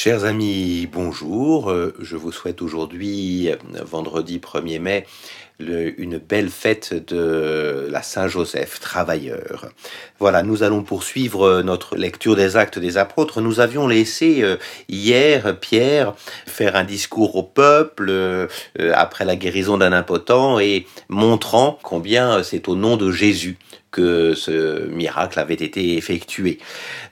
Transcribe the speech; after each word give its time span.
Chers 0.00 0.22
amis, 0.22 0.88
bonjour. 0.92 1.72
Euh, 1.72 1.92
je 1.98 2.14
vous 2.14 2.30
souhaite 2.30 2.62
aujourd'hui, 2.62 3.50
vendredi 3.84 4.38
1er 4.38 4.78
mai, 4.78 5.06
une 5.58 6.18
belle 6.18 6.50
fête 6.50 6.94
de 6.94 7.88
la 7.90 8.00
Saint-Joseph, 8.00 8.78
travailleur. 8.78 9.72
Voilà, 10.20 10.44
nous 10.44 10.62
allons 10.62 10.84
poursuivre 10.84 11.62
notre 11.62 11.96
lecture 11.96 12.36
des 12.36 12.56
actes 12.56 12.78
des 12.78 12.96
apôtres. 12.96 13.40
Nous 13.40 13.58
avions 13.58 13.88
laissé 13.88 14.44
euh, 14.44 14.56
hier 14.88 15.58
Pierre 15.58 16.14
faire 16.46 16.76
un 16.76 16.84
discours 16.84 17.34
au 17.34 17.42
peuple 17.42 18.08
euh, 18.08 18.46
après 18.94 19.24
la 19.24 19.34
guérison 19.34 19.78
d'un 19.78 19.92
impotent 19.92 20.60
et 20.60 20.86
montrant 21.08 21.76
combien 21.82 22.44
c'est 22.44 22.68
au 22.68 22.76
nom 22.76 22.96
de 22.96 23.10
Jésus 23.10 23.58
que 23.90 24.34
ce 24.34 24.86
miracle 24.88 25.38
avait 25.38 25.54
été 25.54 25.96
effectué. 25.96 26.58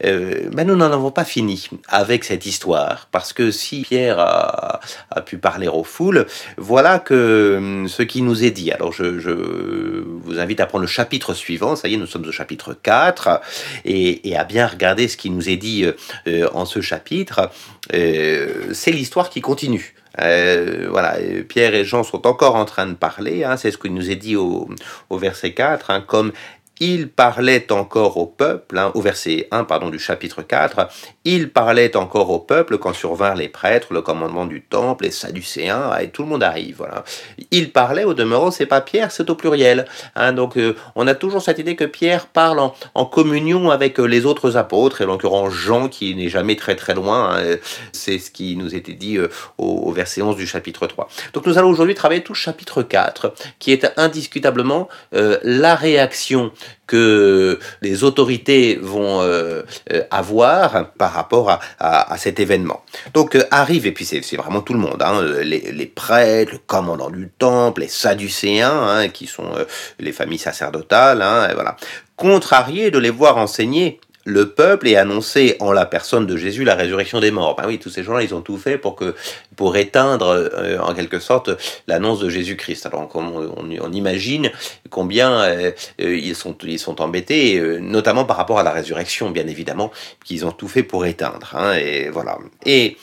Euh, 0.04 0.50
mais 0.54 0.64
nous 0.64 0.76
n'en 0.76 0.92
avons 0.92 1.10
pas 1.10 1.24
fini 1.24 1.68
avec 1.88 2.24
cette 2.24 2.44
histoire, 2.44 3.08
parce 3.10 3.32
que 3.32 3.50
si 3.50 3.82
Pierre 3.82 4.18
a, 4.18 4.80
pu 5.24 5.38
parler 5.38 5.68
aux 5.68 5.84
foules, 5.84 6.26
voilà 6.58 6.98
que 6.98 7.56
hum, 7.56 7.88
ce 7.88 8.02
qui 8.02 8.22
nous 8.22 8.44
est 8.44 8.50
dit. 8.50 8.70
Alors 8.72 8.92
je, 8.92 9.04
vous 9.04 10.38
invite 10.38 10.60
à 10.60 10.66
prendre 10.66 10.82
le 10.82 10.88
chapitre 10.88 11.34
suivant, 11.34 11.76
ça 11.76 11.88
y 11.88 11.94
est, 11.94 11.96
nous 11.96 12.06
sommes 12.06 12.26
au 12.26 12.32
chapitre 12.32 12.74
4, 12.74 13.40
et, 13.84 14.36
à 14.36 14.44
bien 14.44 14.66
regarder 14.66 15.08
ce 15.08 15.16
qui 15.16 15.30
nous 15.30 15.48
est 15.48 15.56
dit 15.56 15.86
euh, 16.28 16.48
en 16.52 16.66
ce 16.66 16.80
chapitre. 16.80 17.50
Euh, 17.94 18.72
c'est 18.72 18.92
l'histoire 18.92 19.30
qui 19.30 19.40
continue. 19.40 19.94
voilà, 20.18 21.16
Pierre 21.48 21.74
et 21.74 21.84
Jean 21.84 22.02
sont 22.02 22.26
encore 22.26 22.56
en 22.56 22.66
train 22.66 22.86
de 22.86 22.94
parler, 22.94 23.44
hein, 23.44 23.56
c'est 23.56 23.70
ce 23.70 23.78
qu'il 23.78 23.94
nous 23.94 24.10
est 24.10 24.16
dit 24.16 24.36
au, 24.36 24.68
verset 25.10 25.52
4, 25.54 25.90
hein, 25.90 26.04
comme 26.06 26.32
il 26.80 27.08
parlait 27.08 27.72
encore 27.72 28.18
au 28.18 28.26
peuple, 28.26 28.78
hein, 28.78 28.90
au 28.94 29.00
verset 29.00 29.48
1 29.50 29.64
pardon, 29.64 29.88
du 29.88 29.98
chapitre 29.98 30.42
4, 30.42 30.88
il 31.24 31.50
parlait 31.50 31.96
encore 31.96 32.30
au 32.30 32.38
peuple 32.38 32.78
quand 32.78 32.92
survinrent 32.92 33.36
les 33.36 33.48
prêtres, 33.48 33.92
le 33.92 34.02
commandement 34.02 34.44
du 34.44 34.62
temple, 34.62 35.04
les 35.04 35.10
sadducéens, 35.10 35.96
et 35.98 36.10
tout 36.10 36.22
le 36.22 36.28
monde 36.28 36.42
arrive. 36.42 36.76
Voilà. 36.78 37.04
Il 37.50 37.72
parlait 37.72 38.04
au 38.04 38.12
demeurant, 38.12 38.50
c'est 38.50 38.66
pas 38.66 38.80
Pierre, 38.80 39.10
c'est 39.10 39.30
au 39.30 39.34
pluriel. 39.34 39.86
Hein, 40.14 40.32
donc 40.32 40.58
euh, 40.58 40.76
on 40.94 41.06
a 41.06 41.14
toujours 41.14 41.40
cette 41.40 41.58
idée 41.58 41.76
que 41.76 41.84
Pierre 41.84 42.26
parle 42.26 42.60
en, 42.94 43.04
communion 43.06 43.70
avec 43.70 43.98
euh, 43.98 44.04
les 44.04 44.26
autres 44.26 44.56
apôtres, 44.56 45.00
et 45.00 45.06
l'occurrence 45.06 45.54
Jean 45.54 45.88
qui 45.88 46.14
n'est 46.14 46.28
jamais 46.28 46.56
très 46.56 46.76
très 46.76 46.94
loin, 46.94 47.38
hein, 47.38 47.56
c'est 47.92 48.18
ce 48.18 48.30
qui 48.30 48.56
nous 48.56 48.74
était 48.74 48.92
dit 48.92 49.16
euh, 49.16 49.28
au, 49.56 49.90
verset 49.92 50.20
11 50.20 50.36
du 50.36 50.46
chapitre 50.46 50.86
3. 50.86 51.08
Donc 51.32 51.46
nous 51.46 51.56
allons 51.56 51.70
aujourd'hui 51.70 51.94
travailler 51.94 52.22
tout 52.22 52.34
chapitre 52.34 52.82
4, 52.82 53.32
qui 53.58 53.72
est 53.72 53.90
indiscutablement 53.96 54.88
la 55.12 55.74
réaction 55.74 56.52
que 56.86 57.58
les 57.82 58.04
autorités 58.04 58.78
vont 58.80 59.20
euh, 59.20 59.62
euh, 59.92 60.02
avoir 60.10 60.92
par 60.92 61.12
rapport 61.12 61.50
à, 61.50 61.60
à, 61.78 62.16
cet 62.18 62.38
événement. 62.40 62.82
Donc 63.12 63.34
euh, 63.34 63.42
arrive, 63.50 63.86
et 63.86 63.92
puis 63.92 64.04
c'est 64.04 64.36
vraiment 64.36 64.60
tout 64.60 64.72
le 64.72 64.78
monde, 64.78 65.02
hein, 65.02 65.22
les, 65.42 65.72
les, 65.72 65.86
prêtres, 65.86 66.52
le 66.52 66.58
commandant 66.58 67.10
du 67.10 67.28
temple, 67.38 67.82
les 67.82 67.88
sadducéens, 67.88 68.88
hein, 68.88 69.08
qui 69.08 69.26
sont 69.26 69.50
les 69.98 70.12
familles 70.12 70.38
sacerdotales, 70.38 71.22
hein, 71.22 71.48
et 71.50 71.54
voilà. 71.54 71.76
Contrariés 72.16 72.90
de 72.90 72.98
les 72.98 73.10
voir 73.10 73.36
enseigner 73.36 74.00
le 74.26 74.50
peuple 74.50 74.88
et 74.88 74.96
annoncer 74.96 75.56
en 75.60 75.72
la 75.72 75.86
personne 75.86 76.26
de 76.26 76.36
Jésus 76.36 76.64
la 76.64 76.74
résurrection 76.74 77.20
des 77.20 77.30
morts. 77.30 77.54
Ben 77.54 77.64
oui, 77.66 77.78
tous 77.78 77.90
ces 77.90 78.02
gens-là, 78.02 78.22
ils 78.22 78.34
ont 78.34 78.40
tout 78.40 78.56
fait 78.56 78.76
pour 78.76 78.96
que 78.96 79.14
pour 79.54 79.76
éteindre 79.76 80.26
euh, 80.26 80.78
en 80.80 80.94
quelque 80.94 81.20
sorte 81.20 81.50
l'annonce 81.86 82.18
de 82.18 82.28
Jésus-Christ. 82.28 82.86
Alors 82.86 83.08
on, 83.14 83.50
on, 83.80 83.92
imagine 83.92 84.50
combien 84.90 85.42
euh, 85.42 85.70
euh, 86.00 86.16
ils 86.16 86.34
sont 86.34 86.58
ils 86.64 86.80
sont 86.80 87.00
embêtés, 87.00 87.60
notamment 87.80 88.24
par 88.24 88.36
rapport 88.36 88.58
à 88.58 88.64
la 88.64 88.72
résurrection, 88.72 89.30
bien 89.30 89.46
évidemment, 89.46 89.92
qu'ils 90.24 90.44
ont 90.44 90.52
tout 90.52 90.68
fait 90.68 90.82
pour 90.82 91.06
éteindre. 91.06 91.54
Hein, 91.56 91.74
et 91.74 92.08
voilà. 92.08 92.36
Et 92.64 92.96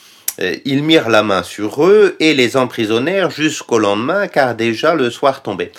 ils 0.64 0.82
mirent 0.82 1.08
la 1.08 1.22
main 1.22 1.42
sur 1.42 1.86
eux 1.86 2.16
et 2.20 2.34
les 2.34 2.56
emprisonnèrent 2.56 3.30
jusqu'au 3.30 3.78
lendemain, 3.78 4.26
car 4.26 4.54
déjà 4.56 4.94
le 4.94 5.08
soir 5.08 5.42
tombait. 5.42 5.72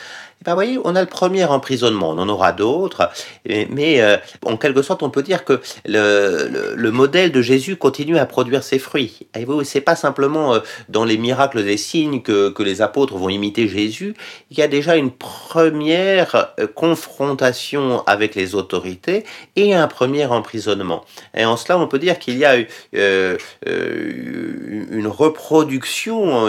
Ben, 0.45 0.51
vous 0.51 0.57
voyez, 0.57 0.79
on 0.83 0.95
a 0.95 1.01
le 1.01 1.07
premier 1.07 1.43
emprisonnement, 1.45 2.11
on 2.11 2.19
en 2.19 2.29
aura 2.29 2.51
d'autres, 2.51 3.09
mais 3.47 3.99
euh, 4.01 4.17
en 4.45 4.57
quelque 4.57 4.83
sorte, 4.83 5.01
on 5.01 5.09
peut 5.09 5.23
dire 5.23 5.43
que 5.43 5.59
le, 5.85 6.75
le, 6.75 6.91
modèle 6.91 7.31
de 7.31 7.41
Jésus 7.41 7.77
continue 7.77 8.19
à 8.19 8.27
produire 8.27 8.63
ses 8.63 8.77
fruits. 8.77 9.27
Et 9.35 9.43
vous, 9.43 9.63
c'est 9.63 9.81
pas 9.81 9.95
simplement 9.95 10.53
euh, 10.53 10.59
dans 10.87 11.03
les 11.03 11.17
miracles 11.17 11.59
et 11.67 11.77
signes 11.77 12.21
que, 12.21 12.49
que, 12.49 12.61
les 12.61 12.81
apôtres 12.81 13.17
vont 13.17 13.29
imiter 13.29 13.67
Jésus, 13.67 14.13
il 14.51 14.57
y 14.59 14.61
a 14.61 14.67
déjà 14.67 14.95
une 14.95 15.11
première 15.11 16.53
euh, 16.59 16.67
confrontation 16.67 18.03
avec 18.05 18.35
les 18.35 18.53
autorités 18.53 19.23
et 19.55 19.73
un 19.73 19.87
premier 19.87 20.25
emprisonnement. 20.25 21.05
Et 21.35 21.45
en 21.45 21.57
cela, 21.57 21.79
on 21.79 21.87
peut 21.87 21.99
dire 21.99 22.19
qu'il 22.19 22.37
y 22.37 22.45
a 22.45 22.55
euh, 22.95 23.37
une 23.65 25.07
reproduction, 25.07 26.47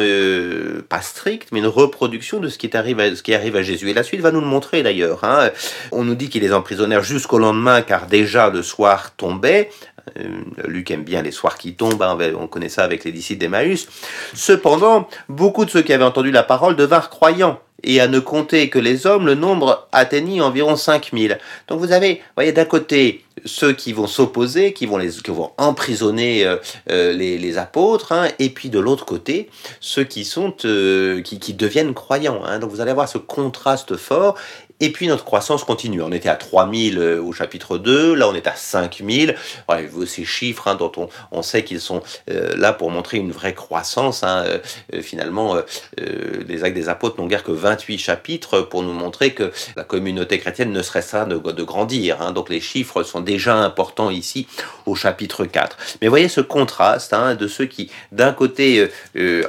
pas 0.89 1.01
stricte, 1.01 1.49
mais 1.53 1.61
une 1.61 1.67
reproduction 1.67 2.41
de 2.41 2.49
ce 2.49 2.59
qui, 2.59 2.75
arrive 2.77 3.01
à, 3.01 3.15
ce 3.15 3.23
qui 3.23 3.35
arrive 3.35 3.57
à 3.57 3.63
Jésus. 3.63 3.86
Et 3.89 3.95
la 3.95 4.03
suite 4.03 4.21
va 4.21 4.31
nous 4.31 4.41
le 4.41 4.47
montrer 4.47 4.83
d'ailleurs. 4.83 5.25
Hein. 5.25 5.51
On 5.93 6.05
nous 6.05 6.15
dit 6.15 6.29
qu'il 6.29 6.43
les 6.43 6.53
emprisonnèrent 6.53 7.03
jusqu'au 7.03 7.39
lendemain 7.39 7.83
car 7.83 8.07
déjà 8.07 8.51
le 8.51 8.63
soir 8.63 9.15
tombait. 9.17 9.71
Euh, 10.19 10.29
Luc 10.69 10.91
aime 10.91 11.03
bien 11.03 11.23
les 11.23 11.33
soirs 11.33 11.59
qui 11.59 11.75
tombent, 11.75 12.03
hein. 12.03 12.17
on 12.39 12.47
connaît 12.47 12.69
ça 12.69 12.85
avec 12.85 13.05
les 13.05 13.13
disciples 13.13 13.41
d'Emmaüs. 13.41 13.89
Cependant, 14.35 15.09
beaucoup 15.29 15.65
de 15.65 15.71
ceux 15.71 15.83
qui 15.83 15.93
avaient 15.93 16.05
entendu 16.05 16.31
la 16.31 16.45
parole 16.45 16.77
devinrent 16.77 17.11
croyants 17.11 17.61
et 17.83 18.01
à 18.01 18.09
ne 18.09 18.19
compter 18.21 18.71
que 18.71 18.79
les 18.79 19.07
hommes, 19.07 19.27
le 19.27 19.35
nombre 19.35 19.89
atteignit 19.93 20.41
environ 20.41 20.77
5000. 20.77 21.39
Donc 21.69 21.81
vous 21.81 21.93
avez, 21.93 22.23
voyez, 22.37 22.53
d'un 22.53 22.65
côté, 22.65 23.26
ceux 23.47 23.73
qui 23.73 23.93
vont 23.93 24.07
s'opposer, 24.07 24.73
qui 24.73 24.87
vont 24.87 24.99
les, 24.99 25.11
qui 25.11 25.31
vont 25.31 25.53
emprisonner 25.57 26.45
euh, 26.45 26.57
euh, 26.91 27.13
les, 27.13 27.59
apôtres, 27.59 28.13
hein, 28.13 28.29
et 28.39 28.51
puis 28.51 28.69
de 28.69 28.79
l'autre 28.79 29.07
côté, 29.07 29.49
ceux 29.81 30.05
qui 30.05 30.25
sont, 30.25 30.51
qui, 30.51 31.39
qui, 31.39 31.55
deviennent 31.55 31.95
croyants. 31.95 32.43
Hein. 32.45 32.59
Donc 32.59 32.71
vous 32.71 32.81
allez 32.81 32.91
avoir 32.91 33.09
ce 33.09 33.19
contraste 33.19 33.97
fort, 33.97 34.37
et 34.81 34.91
puis 34.91 35.09
notre 35.09 35.25
croissance 35.25 35.65
continue. 35.65 36.03
On 36.03 36.13
était 36.13 36.29
à 36.29 36.37
3000 36.37 36.99
euh, 36.99 37.23
au 37.23 37.33
chapitre 37.33 37.79
2, 37.79 38.15
là 38.15 38.29
on 38.29 38.35
est 38.35 38.47
à 38.47 38.55
5000. 38.55 39.35
Voilà, 39.67 39.89
ces 40.07 40.25
chiffres 40.25 40.69
hein, 40.69 40.75
dont 40.75 40.93
on, 40.97 41.09
on 41.31 41.43
sait 41.43 41.65
qu'ils 41.65 41.81
sont 41.81 42.03
euh, 42.31 42.55
là 42.57 42.73
pour 42.73 42.91
montrer 42.91 43.19
une 43.19 43.33
vraie 43.33 43.55
croissance. 43.55 44.23
Hein, 44.23 44.45
euh, 44.47 45.03
finalement, 45.03 45.57
les 45.97 46.65
actes 46.65 46.75
des 46.75 46.89
apôtres 46.89 47.21
n'ont 47.21 47.27
guère 47.27 47.43
que 47.43 47.53
28 47.53 47.99
chapitres 47.99 48.61
pour 48.61 48.83
nous 48.83 48.93
montrer 48.93 49.33
que 49.33 49.53
la 49.77 49.85
communauté 49.85 50.39
chrétienne 50.39 50.73
ne 50.73 50.83
serait 50.83 51.03
ça 51.03 51.25
de, 51.25 51.37
de 51.37 51.63
grandir. 51.63 52.21
Hein. 52.21 52.33
Donc 52.33 52.49
les 52.49 52.61
chiffres 52.61 53.03
sont 53.03 53.21
déjà 53.21 53.57
importants 53.57 54.11
ici 54.11 54.47
au 54.85 54.95
chapitre 54.95 55.45
4. 55.45 55.77
Mais 56.03 56.09
voyez 56.09 56.29
ce 56.29 56.41
contraste 56.41 57.13
hein, 57.13 57.35
de 57.35 57.49
ceux 57.49 57.67
qui 57.67 57.91
d'un 58.13 58.33
côté 58.33 58.89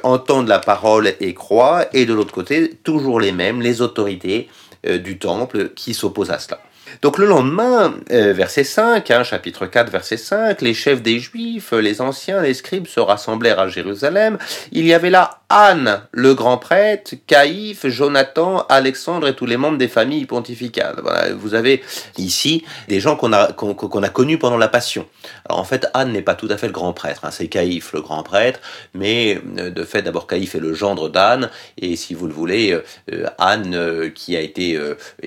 entendent 0.04 0.48
la 0.48 0.60
parole 0.60 1.14
et 1.20 1.34
croient, 1.34 1.86
et 1.94 2.06
de 2.06 2.14
l'autre 2.14 2.34
côté 2.34 2.74
toujours 2.84 3.20
les 3.20 3.32
mêmes, 3.32 3.62
les 3.62 3.82
autorités 3.82 4.28
euh, 4.28 4.67
du 4.96 5.18
temple 5.18 5.70
qui 5.76 5.94
s'oppose 5.94 6.32
à 6.32 6.40
cela. 6.40 6.60
Donc 7.02 7.18
le 7.18 7.26
lendemain, 7.26 7.96
euh, 8.12 8.34
verset 8.34 8.64
5, 8.64 9.12
hein, 9.12 9.24
chapitre 9.24 9.66
4, 9.66 9.92
verset 9.92 10.18
5, 10.18 10.62
les 10.62 10.74
chefs 10.74 11.02
des 11.02 11.20
Juifs, 11.20 11.72
les 11.74 12.02
anciens, 12.02 12.42
les 12.42 12.54
scribes 12.54 12.88
se 12.88 13.00
rassemblèrent 13.00 13.60
à 13.60 13.68
Jérusalem. 13.68 14.38
Il 14.72 14.86
y 14.86 14.94
avait 14.94 15.10
là 15.10 15.42
Anne, 15.50 16.02
le 16.12 16.36
grand 16.36 16.58
prêtre, 16.58 17.16
Caïphe, 17.26 17.88
Jonathan, 17.88 18.66
Alexandre 18.68 19.30
et 19.30 19.36
tous 19.36 19.46
les 19.46 19.56
membres 19.56 19.78
des 19.78 19.88
familles 19.88 20.26
pontificales. 20.26 21.00
Voilà, 21.02 21.34
vous 21.34 21.54
avez 21.54 21.82
ici 22.18 22.66
des 22.90 23.00
gens 23.00 23.16
qu'on 23.16 23.32
a, 23.32 23.54
qu'on 23.54 24.04
a 24.04 24.10
connus 24.10 24.38
pendant 24.38 24.58
la 24.58 24.68
Passion. 24.68 25.06
Alors 25.46 25.62
en 25.62 25.64
fait, 25.64 25.88
Anne 25.94 26.12
n'est 26.12 26.22
pas 26.22 26.36
tout 26.36 26.50
à 26.50 26.58
fait 26.58 26.68
le 26.68 26.74
grand 26.74 26.92
prêtre, 26.92 27.22
hein, 27.24 27.32
c'est 27.32 27.48
Caïphe 27.48 27.94
le 27.94 28.02
grand 28.02 28.24
prêtre, 28.24 28.60
mais 28.94 29.40
euh, 29.58 29.70
de 29.70 29.84
fait 29.86 30.02
d'abord 30.02 30.28
Caïphe 30.28 30.56
est 30.56 30.60
le 30.60 30.74
gendre 30.74 31.08
d'Anne, 31.08 31.50
et 31.78 31.96
si 31.96 32.14
vous 32.14 32.28
le 32.28 32.34
voulez, 32.34 32.78
euh, 33.14 33.26
Anne, 33.38 33.74
euh, 33.74 34.10
qui 34.10 34.36
a 34.36 34.42
été 34.42 34.78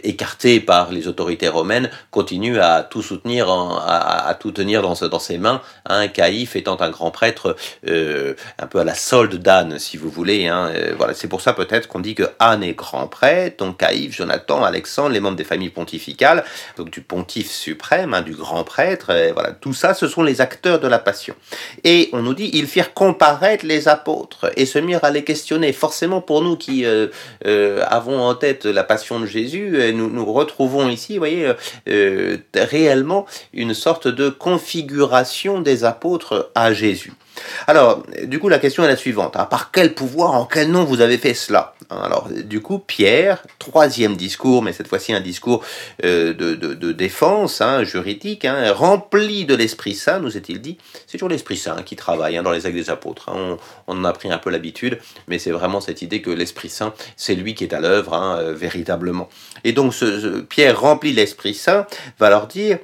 écartée 0.03 0.61
par 0.61 0.93
les 0.93 1.09
autorités 1.09 1.49
romaines, 1.49 1.89
continue 2.11 2.61
à 2.61 2.83
tout 2.83 3.01
soutenir, 3.01 3.51
à, 3.51 4.37
tout 4.39 4.53
tenir 4.53 4.83
dans, 4.83 5.19
ses 5.19 5.39
mains, 5.39 5.63
hein, 5.87 6.09
Caïphe 6.09 6.57
étant 6.57 6.79
un 6.81 6.91
grand 6.91 7.11
prêtre 7.11 7.57
un 7.87 8.67
peu 8.67 8.81
à 8.81 8.85
la 8.85 8.95
solde 8.95 9.37
d'Anne, 9.37 9.79
si 9.79 9.97
vous 9.97 10.10
voulez. 10.11 10.47
Hein. 10.47 10.71
Euh, 10.75 10.95
voilà, 10.97 11.15
c'est 11.15 11.29
pour 11.29 11.41
ça 11.41 11.53
peut-être 11.53 11.89
qu'on 11.89 12.01
dit 12.01 12.15
que 12.15 12.25
Anne 12.39 12.63
est 12.63 12.75
grand 12.75 13.07
prêtre, 13.07 13.65
donc 13.65 13.79
Caïphe, 13.79 14.15
Jonathan, 14.15 14.65
Alexandre, 14.65 15.11
les 15.11 15.21
membres 15.21 15.37
des 15.37 15.45
familles 15.45 15.71
pontificales, 15.71 16.45
donc 16.77 16.91
du 16.91 17.01
pontife 17.01 17.51
suprême, 17.51 18.15
hein, 18.15 18.23
du 18.23 18.35
grand 18.35 18.65
prêtre. 18.65 19.13
voilà, 19.33 19.53
tout 19.53 19.75
ça, 19.75 19.95
ce 19.95 20.09
sont 20.09 20.23
les 20.23 20.41
acteurs 20.41 20.81
de 20.81 20.89
la 20.89 20.99
passion. 20.99 21.35
Et 21.85 22.11
on 22.13 22.23
nous 22.23 22.35
dit, 22.35 22.51
ils 22.53 22.67
firent 22.67 22.95
comparaître 22.95 23.65
les 23.65 23.89
apôtres 23.89 24.51
et 24.57 24.67
se 24.67 24.79
mirent 24.79 25.05
à 25.05 25.11
les 25.11 25.25
questionner. 25.25 25.73
Forcément, 25.73 26.21
pour 26.21 26.43
nous 26.43 26.57
qui 26.57 26.85
euh, 26.85 27.09
euh, 27.47 27.83
avons 27.87 28.21
en 28.21 28.35
tête 28.35 28.65
la 28.65 28.85
passion 28.85 29.21
de 29.21 29.27
Jésus, 29.27 29.93
nous 29.95 30.11
nous 30.11 30.33
retrouvons 30.33 30.89
ici, 30.89 31.15
vous 31.15 31.21
voyez, 31.21 31.53
réellement 32.55 33.27
une 33.53 33.75
sorte 33.75 34.09
de 34.09 34.29
configuration 34.29 35.61
des 35.61 35.85
apôtres 35.85 36.51
à 36.55 36.73
Jésus. 36.73 37.13
Alors, 37.67 38.03
du 38.25 38.39
coup, 38.39 38.49
la 38.49 38.59
question 38.59 38.85
est 38.85 38.89
la 38.89 38.97
suivante. 38.97 39.37
Hein. 39.37 39.45
Par 39.45 39.71
quel 39.71 39.95
pouvoir, 39.95 40.33
en 40.35 40.47
quel 40.47 40.71
nom 40.71 40.85
vous 40.85 41.01
avez 41.01 41.19
fait 41.19 41.35
cela 41.35 41.75
hein, 41.91 42.01
Alors, 42.03 42.29
du 42.29 42.61
coup, 42.61 42.79
Pierre, 42.79 43.43
troisième 43.59 44.17
discours, 44.17 44.63
mais 44.63 44.73
cette 44.73 44.89
fois-ci 44.89 45.13
un 45.13 45.21
discours 45.21 45.65
euh, 46.05 46.33
de, 46.33 46.55
de, 46.55 46.93
défense 46.93 47.61
hein, 47.61 47.85
juridique, 47.85 48.47
rempli 48.73 49.45
de 49.45 49.55
l'Esprit 49.55 49.95
Saint, 49.95 50.21
nous 50.21 50.37
est-il 50.37 50.61
dit. 50.61 50.79
C'est 51.07 51.19
toujours 51.19 51.29
l'Esprit 51.29 51.57
Saint 51.57 51.83
qui 51.83 51.97
travaille 51.97 52.41
dans 52.43 52.51
les 52.51 52.67
actes 52.67 52.75
des 52.77 52.91
apôtres. 52.91 53.31
On, 53.33 53.59
en 53.87 54.05
a 54.05 54.13
pris 54.13 54.31
un 54.31 54.39
peu 54.39 54.51
l'habitude, 54.51 54.99
mais 55.29 55.39
c'est 55.39 55.51
vraiment 55.51 55.81
cette 55.81 56.03
idée 56.03 56.23
que 56.23 56.31
l'Esprit 56.31 56.69
Saint, 56.69 56.95
c'est 57.17 57.35
lui 57.35 57.55
qui 57.55 57.65
est 57.65 57.75
à 57.75 57.81
l'œuvre, 57.81 58.15
euh, 58.15 58.55
véritablement. 58.55 59.29
Et 59.65 59.73
donc, 59.73 59.95
Pierre 60.49 60.81
remplit 60.81 61.13
l'Esprit 61.13 61.55
Saint 61.55 61.87
va 62.19 62.31
leur 62.31 62.47
dire 62.47 62.79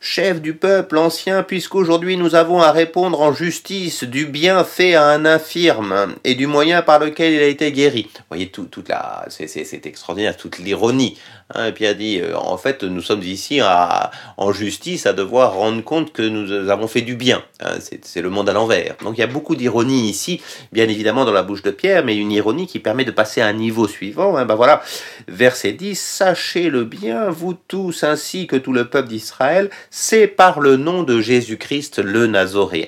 chef 0.00 0.40
du 0.40 0.54
peuple 0.54 0.98
ancien, 0.98 1.42
puisqu'aujourd'hui 1.42 2.16
nous 2.16 2.34
avons 2.34 2.60
à 2.60 2.72
répondre 2.72 3.20
en 3.20 3.32
justice 3.32 4.04
du 4.04 4.26
bien 4.26 4.64
fait 4.64 4.94
à 4.94 5.06
un 5.06 5.24
infirme 5.24 6.14
et 6.24 6.34
du 6.34 6.46
moyen 6.46 6.82
par 6.82 6.98
lequel 6.98 7.32
il 7.32 7.40
a 7.40 7.46
été 7.46 7.72
guéri. 7.72 8.08
Vous 8.14 8.24
voyez, 8.30 8.48
tout, 8.48 8.64
toute 8.64 8.88
la, 8.88 9.26
c'est 9.28 9.86
extraordinaire, 9.86 10.36
toute 10.36 10.58
l'ironie. 10.58 11.18
Hein. 11.54 11.66
et 11.66 11.72
puis 11.72 11.86
a 11.86 11.94
dit, 11.94 12.20
euh, 12.20 12.36
en 12.36 12.56
fait, 12.56 12.82
nous 12.84 13.00
sommes 13.00 13.22
ici 13.22 13.60
à, 13.60 14.10
en 14.36 14.52
justice 14.52 15.06
à 15.06 15.12
devoir 15.12 15.54
rendre 15.54 15.82
compte 15.82 16.12
que 16.12 16.22
nous 16.22 16.70
avons 16.70 16.88
fait 16.88 17.02
du 17.02 17.14
bien. 17.14 17.42
Hein. 17.60 17.78
c'est 17.80 18.20
le 18.20 18.30
monde 18.30 18.48
à 18.48 18.52
l'envers. 18.52 18.96
Donc 19.02 19.16
il 19.16 19.20
y 19.20 19.24
a 19.24 19.28
beaucoup 19.28 19.56
d'ironie 19.56 20.08
ici, 20.08 20.40
bien 20.72 20.88
évidemment 20.88 21.24
dans 21.24 21.32
la 21.32 21.42
bouche 21.42 21.62
de 21.62 21.70
Pierre, 21.70 22.04
mais 22.04 22.16
une 22.16 22.32
ironie 22.32 22.66
qui 22.66 22.78
permet 22.78 23.04
de 23.04 23.10
passer 23.10 23.40
à 23.40 23.46
un 23.46 23.52
niveau 23.52 23.88
suivant. 23.88 24.36
Hein. 24.36 24.44
ben 24.44 24.54
voilà, 24.54 24.82
verset 25.26 25.72
10, 25.72 25.98
sachez 25.98 26.70
le 26.70 26.84
bien, 26.84 27.30
vous 27.30 27.54
tous, 27.54 28.04
ainsi 28.04 28.46
que 28.46 28.56
tout 28.56 28.72
le 28.72 28.88
peuple 28.88 29.08
d'Israël, 29.08 29.70
c'est 29.90 30.26
par 30.26 30.60
le 30.60 30.76
nom 30.76 31.02
de 31.02 31.20
Jésus-Christ 31.20 31.98
le 31.98 32.26
Nazoréen. 32.26 32.86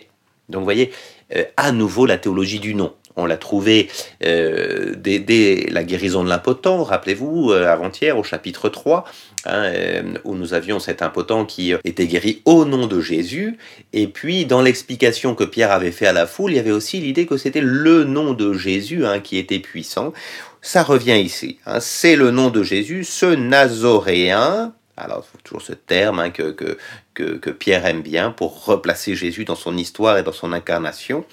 Donc 0.48 0.60
vous 0.60 0.64
voyez, 0.64 0.92
euh, 1.36 1.44
à 1.56 1.72
nouveau 1.72 2.06
la 2.06 2.18
théologie 2.18 2.60
du 2.60 2.74
nom. 2.74 2.92
On 3.20 3.26
l'a 3.26 3.36
trouvé 3.36 3.88
euh, 4.24 4.94
dès, 4.96 5.66
la 5.70 5.84
guérison 5.84 6.24
de 6.24 6.28
l'impotent, 6.28 6.82
rappelez-vous, 6.82 7.50
euh, 7.50 7.66
avant-hier 7.66 8.18
au 8.18 8.22
chapitre 8.22 8.68
3, 8.68 9.04
hein, 9.46 9.72
où 10.24 10.34
nous 10.34 10.54
avions 10.54 10.78
cet 10.78 11.02
impotent 11.02 11.44
qui 11.44 11.72
était 11.84 12.06
guéri 12.06 12.42
au 12.44 12.64
nom 12.64 12.86
de 12.86 13.00
Jésus. 13.00 13.58
Et 13.92 14.06
puis 14.06 14.46
dans 14.46 14.62
l'explication 14.62 15.34
que 15.34 15.44
Pierre 15.44 15.72
avait 15.72 15.92
fait 15.92 16.06
à 16.06 16.12
la 16.12 16.26
foule, 16.26 16.52
il 16.52 16.56
y 16.56 16.60
avait 16.60 16.70
aussi 16.70 17.00
l'idée 17.00 17.26
que 17.26 17.36
c'était 17.36 17.60
le 17.60 18.04
nom 18.04 18.32
de 18.32 18.52
Jésus 18.52 19.06
hein, 19.06 19.20
qui 19.20 19.38
était 19.38 19.58
puissant. 19.58 20.12
Ça 20.62 20.82
revient 20.82 21.20
ici. 21.20 21.58
Hein. 21.66 21.80
C'est 21.80 22.16
le 22.16 22.30
nom 22.30 22.50
de 22.50 22.62
Jésus, 22.62 23.04
ce 23.04 23.26
Nazoréen, 23.26 24.74
alors, 25.00 25.26
toujours 25.44 25.62
ce 25.62 25.72
terme 25.72 26.20
hein, 26.20 26.30
que, 26.30 26.50
que, 26.50 26.76
que, 27.14 27.50
Pierre 27.50 27.86
aime 27.86 28.02
bien 28.02 28.30
pour 28.30 28.64
replacer 28.64 29.14
Jésus 29.14 29.44
dans 29.44 29.54
son 29.54 29.76
histoire 29.76 30.18
et 30.18 30.22
dans 30.22 30.32
son 30.32 30.52
incarnation. 30.52 31.24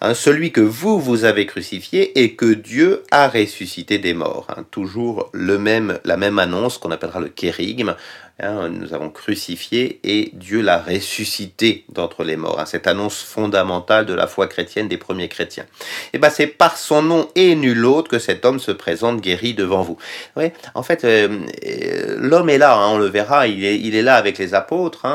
Hein, 0.00 0.14
celui 0.14 0.52
que 0.52 0.60
vous, 0.60 1.00
vous 1.00 1.24
avez 1.24 1.46
crucifié 1.46 2.20
et 2.20 2.34
que 2.34 2.52
Dieu 2.52 3.02
a 3.10 3.28
ressuscité 3.28 3.98
des 3.98 4.14
morts. 4.14 4.46
Hein, 4.48 4.64
toujours 4.70 5.30
le 5.32 5.58
même, 5.58 5.98
la 6.04 6.16
même 6.16 6.38
annonce 6.38 6.78
qu'on 6.78 6.90
appellera 6.90 7.20
le 7.20 7.28
kérigme. 7.28 7.94
Hein, 8.40 8.68
nous 8.68 8.92
avons 8.94 9.10
crucifié 9.10 10.00
et 10.02 10.30
Dieu 10.32 10.60
l'a 10.60 10.78
ressuscité 10.80 11.84
d'entre 11.88 12.24
les 12.24 12.34
morts. 12.34 12.60
cette 12.66 12.88
annonce 12.88 13.22
fondamentale 13.22 14.06
de 14.06 14.12
la 14.12 14.26
foi 14.26 14.48
chrétienne 14.48 14.88
des 14.88 14.96
premiers 14.96 15.28
chrétiens. 15.28 15.62
Et 15.62 16.14
eh 16.14 16.18
ben 16.18 16.30
c'est 16.30 16.48
par 16.48 16.76
son 16.76 17.00
nom 17.02 17.28
et 17.36 17.54
nul 17.54 17.84
autre 17.84 18.10
que 18.10 18.18
cet 18.18 18.44
homme 18.44 18.58
se 18.58 18.72
présente 18.72 19.20
guéri 19.20 19.54
devant 19.54 19.82
vous. 19.82 19.98
Ouais, 20.36 20.52
en 20.74 20.82
fait, 20.82 21.04
euh, 21.04 21.28
euh, 21.64 22.16
l'homme 22.18 22.50
est 22.50 22.58
là, 22.58 22.76
on 22.88 22.98
le 22.98 23.06
verra, 23.06 23.46
il 23.46 23.64
est, 23.64 24.02
là 24.02 24.16
avec 24.16 24.38
les 24.38 24.54
apôtres. 24.54 25.06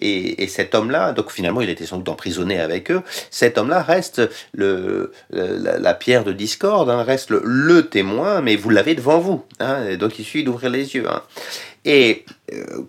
Et, 0.00 0.46
cet 0.48 0.74
homme-là, 0.74 1.12
donc 1.12 1.30
finalement 1.30 1.60
il 1.60 1.70
était 1.70 1.86
sans 1.86 1.98
doute 1.98 2.08
emprisonné 2.08 2.58
avec 2.58 2.90
eux, 2.90 3.02
cet 3.30 3.58
homme-là 3.58 3.82
reste 3.82 4.22
la, 4.54 5.94
pierre 5.94 6.24
de 6.24 6.32
discorde, 6.32 6.90
hein, 6.90 7.04
reste 7.04 7.30
le, 7.30 7.82
témoin, 7.82 8.40
mais 8.40 8.56
vous 8.56 8.70
l'avez 8.70 8.96
devant 8.96 9.18
vous. 9.18 9.44
Hein, 9.60 9.94
donc 9.96 10.18
il 10.18 10.24
suffit 10.24 10.42
d'ouvrir 10.42 10.70
les 10.70 10.96
yeux. 10.96 11.08
Hein. 11.08 11.22
Et 11.84 12.24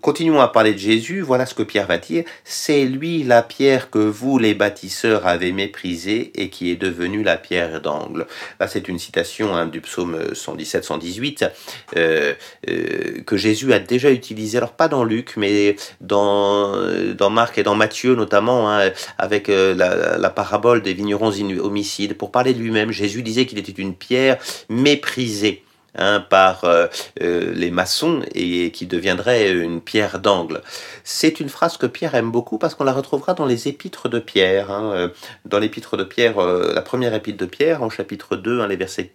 continuons 0.00 0.40
à 0.40 0.48
parler 0.48 0.72
de 0.72 0.78
Jésus, 0.78 1.20
voilà 1.20 1.46
ce 1.46 1.54
que 1.54 1.62
Pierre 1.62 1.86
va 1.86 1.98
dire. 1.98 2.24
C'est 2.44 2.84
lui 2.84 3.24
la 3.24 3.42
pierre 3.42 3.90
que 3.90 3.98
vous, 3.98 4.38
les 4.38 4.54
bâtisseurs, 4.54 5.26
avez 5.26 5.52
méprisée 5.52 6.32
et 6.34 6.48
qui 6.48 6.70
est 6.70 6.76
devenue 6.76 7.22
la 7.22 7.36
pierre 7.36 7.80
d'angle. 7.80 8.26
Là, 8.60 8.68
c'est 8.68 8.88
une 8.88 8.98
citation 8.98 9.54
hein, 9.54 9.66
du 9.66 9.80
psaume 9.80 10.16
117-118 10.32 11.50
euh, 11.96 12.34
euh, 12.68 13.22
que 13.26 13.36
Jésus 13.36 13.72
a 13.72 13.78
déjà 13.78 14.10
utilisé, 14.10 14.58
alors 14.58 14.72
pas 14.72 14.88
dans 14.88 15.04
Luc, 15.04 15.34
mais 15.36 15.76
dans, 16.00 16.72
dans 17.14 17.30
Marc 17.30 17.58
et 17.58 17.62
dans 17.62 17.74
Matthieu 17.74 18.14
notamment, 18.14 18.70
hein, 18.70 18.90
avec 19.18 19.48
la, 19.48 20.18
la, 20.18 20.30
parabole 20.30 20.82
des 20.82 20.94
vignerons 20.94 21.32
homicides. 21.60 22.14
Pour 22.14 22.30
parler 22.30 22.54
de 22.54 22.60
lui-même, 22.60 22.92
Jésus 22.92 23.22
disait 23.22 23.46
qu'il 23.46 23.58
était 23.58 23.72
une 23.72 23.94
pierre 23.94 24.38
méprisée. 24.68 25.62
Hein, 25.94 26.20
par 26.20 26.64
euh, 26.64 26.86
euh, 27.22 27.52
les 27.54 27.70
maçons 27.70 28.20
et 28.34 28.70
qui 28.72 28.86
deviendrait 28.86 29.50
une 29.50 29.80
pierre 29.80 30.18
d'angle. 30.18 30.60
C'est 31.02 31.40
une 31.40 31.48
phrase 31.48 31.78
que 31.78 31.86
Pierre 31.86 32.14
aime 32.14 32.30
beaucoup 32.30 32.58
parce 32.58 32.74
qu'on 32.74 32.84
la 32.84 32.92
retrouvera 32.92 33.32
dans 33.32 33.46
les 33.46 33.68
épîtres 33.68 34.10
de 34.10 34.18
Pierre. 34.18 34.70
Hein, 34.70 34.92
euh, 34.92 35.08
dans 35.46 35.58
l'épître 35.58 35.96
de 35.96 36.04
Pierre, 36.04 36.40
la 36.40 36.82
première 36.82 37.14
épître 37.14 37.38
de 37.38 37.46
Pierre, 37.46 37.82
en 37.82 37.88
chapitre 37.88 38.36
2, 38.36 38.60
hein, 38.60 38.68
les 38.68 38.76
versets 38.76 39.12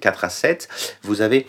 4 0.00 0.24
à 0.24 0.30
7, 0.30 0.68
vous 1.02 1.20
avez 1.20 1.46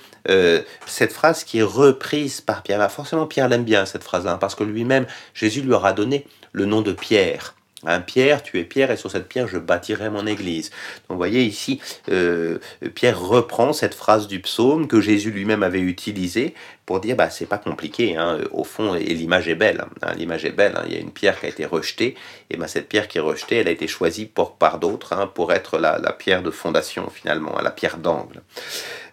cette 0.86 1.14
phrase 1.14 1.46
qui 1.46 1.60
est 1.60 1.64
reprise 1.64 2.42
par 2.42 2.62
Pierre. 2.62 2.80
Bah, 2.80 2.90
forcément, 2.90 3.28
Pierre 3.28 3.48
l'aime 3.48 3.64
bien 3.64 3.86
cette 3.86 4.04
phrase, 4.04 4.28
parce 4.40 4.56
que 4.56 4.64
lui-même, 4.64 5.08
Jésus 5.34 5.62
lui 5.62 5.74
aura 5.74 5.94
donné 5.94 6.28
le 6.52 6.66
nom 6.66 6.82
de 6.82 6.92
Pierre. 6.92 7.56
Un 7.86 8.02
Pierre, 8.02 8.44
tu 8.44 8.60
es 8.60 8.66
Pierre, 8.66 8.92
et 8.92 8.98
sur 8.98 9.10
cette 9.10 9.30
pierre, 9.30 9.48
je 9.48 9.58
bâtirai 9.58 10.10
mon 10.10 10.28
église. 10.28 10.70
Donc, 10.70 11.12
vous 11.12 11.18
voyez 11.18 11.44
ici, 11.44 11.80
euh, 12.12 12.58
Pierre 12.94 13.20
reprend 13.20 13.72
cette 13.72 13.94
phrase 13.94 14.28
du 14.28 14.42
psaume 14.42 14.88
que 14.88 15.00
Jésus 15.00 15.32
lui-même 15.32 15.64
avait 15.64 15.80
utilisée 15.80 16.54
pour 16.86 17.00
dire, 17.00 17.16
bah, 17.16 17.30
c'est 17.30 17.46
pas 17.46 17.58
compliqué, 17.58 18.18
hein. 18.18 18.40
au 18.52 18.64
fond, 18.64 18.96
et 18.96 19.14
l'image 19.14 19.48
est 19.48 19.56
belle. 19.56 19.86
Hein. 20.02 20.14
l'image 20.18 20.44
est 20.44 20.52
belle. 20.52 20.74
Hein. 20.76 20.84
il 20.88 20.94
y 20.94 20.98
a 20.98 21.00
une 21.00 21.12
pierre 21.12 21.40
qui 21.40 21.46
a 21.46 21.50
été 21.50 21.66
rejetée, 21.66 22.16
et 22.50 22.58
bah, 22.58 22.68
cette 22.68 22.90
pierre 22.90 23.08
qui 23.08 23.18
est 23.18 23.22
rejetée, 23.22 23.58
elle 23.58 23.68
a 23.68 23.72
été 23.72 23.88
choisie 23.88 24.26
pour, 24.26 24.56
par 24.56 24.80
d'autres 24.80 25.32
pour 25.34 25.54
être 25.54 25.78
la, 25.78 26.00
pierre 26.12 26.44
de 26.44 26.52
fondation, 26.52 27.10
finalement, 27.10 27.58
la 27.62 27.72
pierre 27.72 27.98
d'angle. 27.98 28.42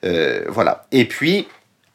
Euh, 0.05 0.45
voilà. 0.49 0.87
Et 0.91 1.05
puis, 1.05 1.47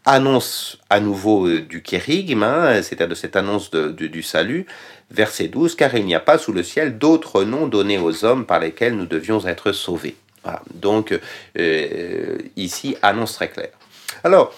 annonce 0.05 0.77
à 0.89 0.99
nouveau 0.99 1.47
euh, 1.47 1.61
du 1.61 1.81
kérigme, 1.81 2.45
c'est-à-dire 2.81 3.07
de 3.07 3.15
cette 3.15 3.35
annonce 3.35 3.71
du 3.71 4.23
salut, 4.23 4.65
verset 5.11 5.47
12, 5.47 5.75
car 5.75 5.95
il 5.95 6.05
n'y 6.05 6.15
a 6.15 6.19
pas 6.19 6.37
sous 6.37 6.53
le 6.53 6.63
ciel 6.63 6.97
d'autres 6.97 7.43
noms 7.43 7.67
donnés 7.67 7.99
aux 7.99 8.25
hommes 8.25 8.45
par 8.45 8.59
lesquels 8.59 8.95
nous 8.95 9.05
devions 9.05 9.45
être 9.45 9.71
sauvés. 9.71 10.15
Donc 10.73 11.17
euh, 11.57 12.37
ici, 12.55 12.95
annonce 13.01 13.33
très 13.33 13.49
claire. 13.49 13.71
Alors, 14.23 14.53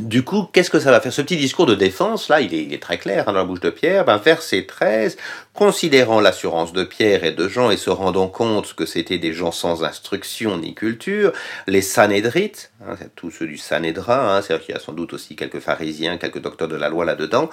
du 0.00 0.24
coup, 0.24 0.48
qu'est-ce 0.52 0.70
que 0.70 0.80
ça 0.80 0.90
va 0.90 1.00
faire? 1.00 1.12
Ce 1.12 1.22
petit 1.22 1.36
discours 1.36 1.66
de 1.66 1.74
défense, 1.74 2.28
là, 2.28 2.40
il 2.40 2.54
est, 2.54 2.82
très 2.82 2.98
clair 2.98 3.28
hein, 3.28 3.32
dans 3.32 3.38
la 3.38 3.44
bouche 3.44 3.60
de 3.60 3.70
Pierre. 3.70 4.04
Ben, 4.04 4.16
verset 4.16 4.64
13, 4.66 5.16
considérant 5.52 6.20
l'assurance 6.20 6.72
de 6.72 6.84
Pierre 6.84 7.24
et 7.24 7.32
de 7.32 7.48
Jean 7.48 7.70
et 7.70 7.76
se 7.76 7.90
rendant 7.90 8.28
compte 8.28 8.74
que 8.74 8.86
c'était 8.86 9.18
des 9.18 9.32
gens 9.32 9.52
sans 9.52 9.84
instruction 9.84 10.56
ni 10.58 10.74
culture, 10.74 11.32
les 11.66 11.82
Sanédrites, 11.82 12.72
hein, 12.86 12.96
tous 13.16 13.30
ceux 13.30 13.46
du 13.46 13.58
Sanédrin, 13.58 14.36
hein, 14.36 14.42
c'est-à-dire 14.42 14.66
qu'il 14.66 14.74
y 14.74 14.78
a 14.78 14.80
sans 14.80 14.92
doute 14.92 15.12
aussi 15.12 15.36
quelques 15.36 15.60
pharisiens, 15.60 16.16
quelques 16.16 16.40
docteurs 16.40 16.68
de 16.68 16.76
la 16.76 16.88
loi 16.88 17.04
là-dedans, 17.04 17.50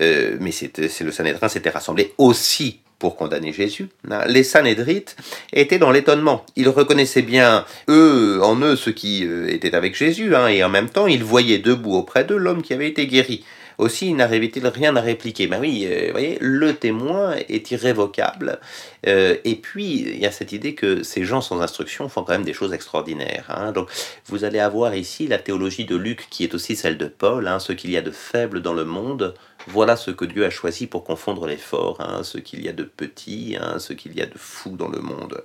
euh, 0.00 0.36
mais 0.40 0.52
c'est 0.52 0.76
le 0.78 1.12
Sanédrin 1.12 1.48
s'était 1.48 1.70
rassemblé 1.70 2.14
aussi 2.18 2.80
pour 2.98 3.16
condamner 3.16 3.52
Jésus, 3.52 3.88
hein. 4.10 4.22
les 4.26 4.42
Sanhédrites 4.42 5.16
étaient 5.52 5.78
dans 5.78 5.90
l'étonnement. 5.90 6.44
Ils 6.56 6.68
reconnaissaient 6.68 7.22
bien 7.22 7.64
eux, 7.88 8.40
en 8.42 8.56
eux, 8.60 8.76
ceux 8.76 8.92
qui 8.92 9.26
euh, 9.26 9.48
étaient 9.48 9.74
avec 9.74 9.94
Jésus, 9.94 10.34
hein, 10.34 10.48
et 10.48 10.64
en 10.64 10.68
même 10.68 10.88
temps, 10.88 11.06
ils 11.06 11.24
voyaient 11.24 11.58
debout 11.58 11.94
auprès 11.94 12.24
d'eux 12.24 12.36
l'homme 12.36 12.62
qui 12.62 12.72
avait 12.72 12.88
été 12.88 13.06
guéri. 13.06 13.44
Aussi, 13.78 14.14
n'arrivait-il 14.14 14.66
rien 14.66 14.96
à 14.96 15.02
répliquer 15.02 15.46
Ben 15.48 15.60
oui, 15.60 15.86
euh, 15.86 16.06
vous 16.06 16.12
voyez, 16.12 16.38
le 16.40 16.74
témoin 16.74 17.34
est 17.48 17.70
irrévocable. 17.70 18.58
Euh, 19.06 19.36
et 19.44 19.56
puis, 19.56 20.00
il 20.00 20.18
y 20.18 20.26
a 20.26 20.30
cette 20.30 20.52
idée 20.52 20.74
que 20.74 21.02
ces 21.02 21.24
gens 21.24 21.42
sans 21.42 21.60
instruction 21.60 22.08
font 22.08 22.24
quand 22.24 22.32
même 22.32 22.44
des 22.44 22.54
choses 22.54 22.72
extraordinaires. 22.72 23.44
Hein. 23.48 23.72
Donc, 23.72 23.90
vous 24.26 24.44
allez 24.44 24.60
avoir 24.60 24.94
ici 24.94 25.26
la 25.26 25.38
théologie 25.38 25.84
de 25.84 25.96
Luc, 25.96 26.26
qui 26.30 26.44
est 26.44 26.54
aussi 26.54 26.74
celle 26.74 26.96
de 26.96 27.06
Paul, 27.06 27.50
ce 27.58 27.72
qu'il 27.72 27.90
y 27.90 27.98
a 27.98 28.02
de 28.02 28.10
faible 28.10 28.62
dans 28.62 28.72
le 28.72 28.84
monde 28.84 29.34
voilà 29.68 29.96
ce 29.96 30.10
que 30.10 30.24
Dieu 30.24 30.44
a 30.44 30.50
choisi 30.50 30.86
pour 30.86 31.04
confondre 31.04 31.46
les 31.46 31.56
forts, 31.56 32.00
hein, 32.00 32.22
ce 32.22 32.38
qu'il 32.38 32.64
y 32.64 32.68
a 32.68 32.72
de 32.72 32.84
petit, 32.84 33.56
hein, 33.60 33.78
ce 33.78 33.92
qu'il 33.92 34.16
y 34.16 34.22
a 34.22 34.26
de 34.26 34.38
fou 34.38 34.70
dans 34.70 34.88
le 34.88 35.00
monde. 35.00 35.42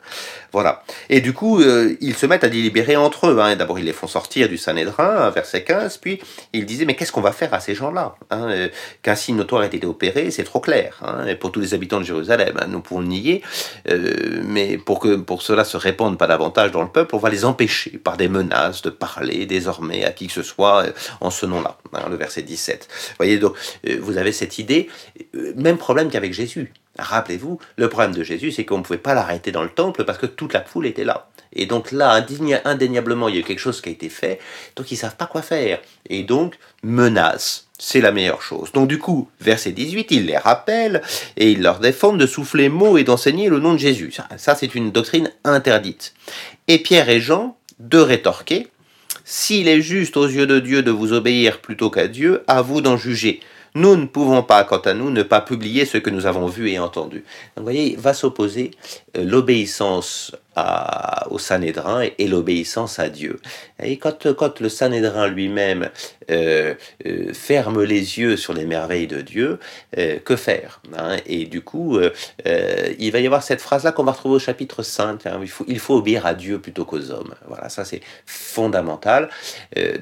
Voilà. 0.51 0.83
Et 1.09 1.21
du 1.21 1.33
coup, 1.33 1.61
euh, 1.61 1.95
ils 2.01 2.15
se 2.15 2.25
mettent 2.25 2.43
à 2.43 2.49
délibérer 2.49 2.95
entre 2.95 3.27
eux. 3.27 3.39
Hein. 3.39 3.55
D'abord, 3.55 3.79
ils 3.79 3.85
les 3.85 3.93
font 3.93 4.07
sortir 4.07 4.47
du 4.47 4.57
Sanhédrin, 4.57 5.29
verset 5.31 5.63
15, 5.63 5.97
puis 5.97 6.19
ils 6.53 6.65
disaient, 6.65 6.85
mais 6.85 6.95
qu'est-ce 6.95 7.11
qu'on 7.11 7.21
va 7.21 7.31
faire 7.31 7.53
à 7.53 7.59
ces 7.59 7.73
gens-là 7.73 8.15
euh, 8.31 8.69
Qu'un 9.01 9.15
signe 9.15 9.35
notoire 9.35 9.63
ait 9.63 9.67
été 9.67 9.85
opéré, 9.85 10.29
c'est 10.31 10.43
trop 10.43 10.59
clair. 10.59 11.01
Et 11.27 11.35
pour 11.35 11.51
tous 11.51 11.59
les 11.59 11.73
habitants 11.73 11.99
de 11.99 12.05
Jérusalem, 12.05 12.59
nous 12.67 12.81
pouvons 12.81 13.01
le 13.01 13.07
nier, 13.07 13.41
euh, 13.89 14.41
mais 14.45 14.77
pour 14.77 14.99
que 14.99 15.15
pour 15.15 15.41
cela 15.41 15.63
se 15.63 15.77
répande 15.77 16.17
pas 16.17 16.27
davantage 16.27 16.71
dans 16.71 16.83
le 16.83 16.89
peuple, 16.89 17.15
on 17.15 17.19
va 17.19 17.29
les 17.29 17.45
empêcher 17.45 17.91
par 17.97 18.17
des 18.17 18.27
menaces 18.27 18.81
de 18.81 18.89
parler 18.89 19.45
désormais 19.45 20.03
à 20.05 20.11
qui 20.11 20.27
que 20.27 20.33
ce 20.33 20.43
soit 20.43 20.85
en 21.19 21.31
ce 21.31 21.45
nom-là. 21.45 21.77
le 22.09 22.15
verset 22.15 22.43
17. 22.43 22.87
Vous 22.89 23.15
voyez, 23.17 23.39
donc, 23.39 23.55
vous 23.99 24.10
avez 24.17 24.31
cette 24.31 24.59
idée, 24.59 24.89
euh, 25.35 25.53
même 25.55 25.77
problème 25.77 26.09
qu'avec 26.09 26.33
Jésus. 26.33 26.73
Rappelez-vous, 26.99 27.59
le 27.77 27.89
problème 27.89 28.13
de 28.13 28.23
Jésus, 28.23 28.51
c'est 28.51 28.65
qu'on 28.65 28.79
ne 28.79 28.83
pouvait 28.83 28.99
pas 28.99 29.13
l'arrêter 29.13 29.51
dans 29.51 29.63
le 29.63 29.69
temple 29.69 30.03
parce 30.03 30.17
que 30.17 30.25
toute 30.25 30.53
la 30.53 30.61
foule 30.61 30.85
était 30.85 31.05
là. 31.05 31.29
Et 31.53 31.65
donc 31.65 31.91
là, 31.91 32.23
indéniablement, 32.65 33.27
il 33.27 33.35
y 33.35 33.39
a 33.39 33.43
quelque 33.43 33.59
chose 33.59 33.81
qui 33.81 33.89
a 33.89 33.91
été 33.91 34.09
fait, 34.09 34.39
donc 34.75 34.91
ils 34.91 34.95
ne 34.95 34.99
savent 34.99 35.15
pas 35.15 35.25
quoi 35.25 35.41
faire. 35.41 35.79
Et 36.09 36.23
donc, 36.23 36.57
menace, 36.83 37.67
c'est 37.77 37.99
la 37.99 38.11
meilleure 38.11 38.41
chose. 38.41 38.71
Donc 38.71 38.87
du 38.87 38.99
coup, 38.99 39.29
verset 39.41 39.71
18, 39.71 40.07
il 40.11 40.27
les 40.27 40.37
rappelle 40.37 41.01
et 41.35 41.51
il 41.51 41.61
leur 41.61 41.79
défend 41.79 42.13
de 42.13 42.25
souffler 42.25 42.69
mots 42.69 42.97
et 42.97 43.03
d'enseigner 43.03 43.49
le 43.49 43.59
nom 43.59 43.73
de 43.73 43.79
Jésus. 43.79 44.11
Ça, 44.11 44.27
ça 44.37 44.55
c'est 44.55 44.75
une 44.75 44.91
doctrine 44.91 45.31
interdite. 45.43 46.13
Et 46.67 46.79
Pierre 46.79 47.09
et 47.09 47.19
Jean, 47.19 47.57
de 47.79 47.97
rétorquer, 47.97 48.67
s'il 49.25 49.67
est 49.67 49.81
juste 49.81 50.17
aux 50.17 50.27
yeux 50.27 50.47
de 50.47 50.59
Dieu 50.59 50.83
de 50.83 50.91
vous 50.91 51.13
obéir 51.13 51.59
plutôt 51.59 51.89
qu'à 51.89 52.07
Dieu, 52.07 52.43
à 52.47 52.61
vous 52.61 52.81
d'en 52.81 52.97
juger. 52.97 53.39
Nous 53.73 53.95
ne 53.95 54.05
pouvons 54.05 54.43
pas, 54.43 54.63
quant 54.65 54.79
à 54.79 54.93
nous, 54.93 55.09
ne 55.11 55.23
pas 55.23 55.39
publier 55.39 55.85
ce 55.85 55.97
que 55.97 56.09
nous 56.09 56.25
avons 56.25 56.47
vu 56.47 56.69
et 56.69 56.79
entendu. 56.79 57.19
Donc, 57.19 57.25
vous 57.57 57.63
voyez, 57.63 57.95
va 57.97 58.13
s'opposer 58.13 58.71
euh, 59.17 59.23
au 60.55 61.39
Sanhédrin 61.39 62.03
et, 62.17 62.27
l'obéissance 62.27 62.99
à 62.99 63.09
Dieu. 63.09 63.39
Et 63.81 63.97
quand, 63.97 64.33
quand 64.33 64.59
le 64.59 64.69
Sanhédrin 64.69 65.27
lui-même 65.27 65.89
euh, 66.29 66.75
euh, 67.05 67.33
ferme 67.33 67.83
les 67.83 68.19
yeux 68.19 68.37
sur 68.37 68.53
les 68.53 68.65
merveilles 68.65 69.07
de 69.07 69.21
Dieu, 69.21 69.59
euh, 69.97 70.19
que 70.19 70.35
faire 70.35 70.81
hein? 70.97 71.17
Et 71.25 71.45
du 71.45 71.61
coup, 71.61 71.99
il 72.99 73.11
va 73.11 73.19
y 73.19 73.25
avoir 73.25 73.43
cette 73.43 73.61
phrase-là 73.61 73.91
qu'on 73.91 74.03
va 74.03 74.11
retrouver 74.11 74.35
au 74.35 74.39
chapitre 74.39 74.83
5, 74.83 75.25
hein, 75.25 75.39
il, 75.41 75.49
faut, 75.49 75.65
il 75.67 75.79
faut 75.79 75.95
obéir 75.95 76.25
à 76.25 76.33
Dieu 76.33 76.59
plutôt 76.59 76.85
qu'aux 76.85 77.11
hommes. 77.11 77.33
Voilà, 77.47 77.69
ça 77.69 77.85
c'est 77.85 78.01
fondamental. 78.25 79.29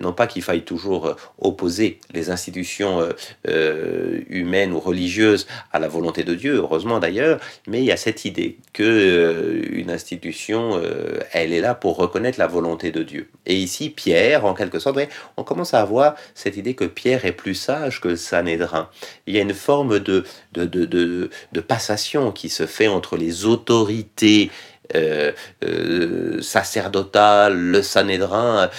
non 0.02 0.14
pas 0.14 0.28
qu'il 0.28 0.42
faille 0.42 0.64
toujours 0.64 1.16
opposer 1.40 2.00
les 2.14 2.30
institutions 2.30 3.08
humaines 3.46 4.74
ou 4.74 4.80
religieuses 4.80 5.48
à 5.72 5.80
la 5.80 5.88
volonté 5.88 6.24
de 6.24 6.36
Dieu, 6.36 6.56
heureusement 6.56 7.00
d'ailleurs, 7.00 7.40
mais 7.68 7.80
il 7.80 7.86
y 7.86 7.92
a 7.92 7.98
cette 7.98 8.26
idée 8.26 8.58
que 8.74 9.62
une 9.72 9.92
institution 9.92 10.39
euh, 10.50 11.20
elle 11.32 11.54
est 11.54 11.62
là 11.62 11.76
pour 11.76 11.98
reconnaître 11.98 12.40
la 12.40 12.48
volonté 12.48 12.92
de 12.92 13.04
Dieu. 13.04 13.30
Et 13.46 13.56
ici, 13.56 13.90
Pierre, 13.90 14.46
en 14.46 14.54
quelque 14.54 14.80
sorte, 14.80 14.98
on 15.38 15.44
commence 15.44 15.74
à 15.74 15.82
avoir 15.82 16.16
cette 16.34 16.58
idée 16.58 16.76
que 16.76 16.86
Pierre 16.86 17.26
est 17.26 17.32
plus 17.32 17.56
sage 17.56 18.02
que 18.02 18.10
le 18.10 18.16
Sanhédrin. 18.16 18.90
Il 19.28 19.36
y 19.36 19.40
a 19.40 19.42
une 19.42 19.54
forme 19.54 20.00
de, 20.00 20.24
de, 20.54 20.66
de, 20.66 21.62
passation 21.62 22.32
qui 22.32 22.50
se 22.50 22.66
fait 22.66 22.88
entre 22.88 23.18
les 23.18 23.46
autorités 23.46 24.50
euh, 24.96 25.32
euh, 25.64 26.42
sacerdotales, 26.42 27.56
le 27.58 27.84
Sanhédrin 27.84 28.70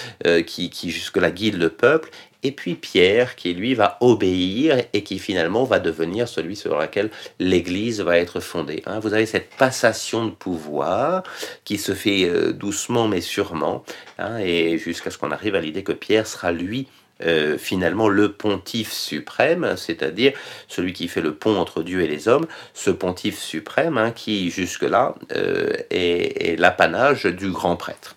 qui, 0.45 0.69
qui 0.69 0.91
jusque-là 0.91 1.31
guide 1.31 1.57
le 1.57 1.69
peuple, 1.69 2.09
et 2.43 2.51
puis 2.51 2.75
Pierre 2.75 3.35
qui 3.35 3.53
lui 3.53 3.73
va 3.73 3.97
obéir 4.01 4.83
et 4.93 5.03
qui 5.03 5.19
finalement 5.19 5.63
va 5.63 5.79
devenir 5.79 6.27
celui 6.27 6.55
sur 6.55 6.79
lequel 6.79 7.09
l'Église 7.39 8.01
va 8.01 8.17
être 8.17 8.39
fondée. 8.39 8.83
Hein. 8.85 8.99
Vous 8.99 9.13
avez 9.13 9.25
cette 9.25 9.49
passation 9.55 10.25
de 10.25 10.31
pouvoir 10.31 11.23
qui 11.63 11.77
se 11.77 11.93
fait 11.93 12.25
euh, 12.25 12.51
doucement 12.51 13.07
mais 13.07 13.21
sûrement, 13.21 13.83
hein, 14.17 14.37
et 14.39 14.77
jusqu'à 14.77 15.11
ce 15.11 15.17
qu'on 15.17 15.31
arrive 15.31 15.55
à 15.55 15.61
l'idée 15.61 15.83
que 15.83 15.91
Pierre 15.91 16.27
sera 16.27 16.51
lui 16.51 16.87
euh, 17.23 17.57
finalement 17.59 18.07
le 18.07 18.31
pontife 18.31 18.91
suprême, 18.91 19.75
c'est-à-dire 19.77 20.33
celui 20.67 20.93
qui 20.93 21.07
fait 21.07 21.21
le 21.21 21.35
pont 21.35 21.57
entre 21.57 21.83
Dieu 21.83 22.01
et 22.01 22.07
les 22.07 22.27
hommes, 22.27 22.47
ce 22.73 22.89
pontife 22.89 23.37
suprême 23.37 23.97
hein, 23.97 24.11
qui 24.11 24.49
jusque-là 24.49 25.13
euh, 25.35 25.71
est 25.91 26.59
l'apanage 26.59 27.25
du 27.25 27.51
grand 27.51 27.75
prêtre. 27.75 28.15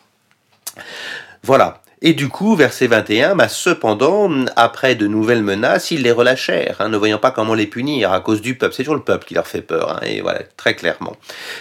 Voilà, 1.43 1.83
et 2.07 2.13
du 2.13 2.29
coup, 2.29 2.55
verset 2.55 2.87
21, 2.87 3.35
bah, 3.35 3.49
cependant, 3.49 4.31
après 4.57 4.95
de 4.95 5.07
nouvelles 5.07 5.43
menaces, 5.43 5.91
ils 5.91 6.03
les 6.03 6.13
relâchèrent, 6.13 6.77
hein, 6.81 6.91
ne 6.91 6.99
voyant 6.99 7.17
pas 7.17 7.31
comment 7.31 7.55
les 7.55 7.67
punir 7.67 8.13
à 8.13 8.21
cause 8.21 8.43
du 8.43 8.59
peuple. 8.59 8.75
C'est 8.75 8.83
toujours 8.83 8.97
le 8.97 9.03
peuple 9.03 9.25
qui 9.25 9.33
leur 9.33 9.47
fait 9.47 9.63
peur, 9.63 9.91
hein, 9.91 10.01
et 10.03 10.21
voilà, 10.21 10.41
très 10.59 10.77
clairement. 10.77 11.17